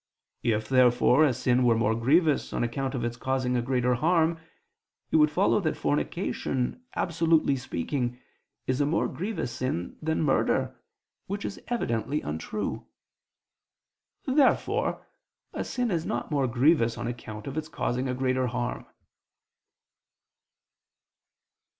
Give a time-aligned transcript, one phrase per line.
[0.41, 4.39] If therefore a sin were more grievous on account of its causing a greater harm,
[5.11, 8.17] it would follow that fornication, absolutely speaking,
[8.65, 10.75] is a more grievous sin than murder,
[11.27, 12.87] which is evidently untrue.
[14.25, 15.05] Therefore
[15.53, 18.87] a sin is not more grievous on account of its causing a greater harm.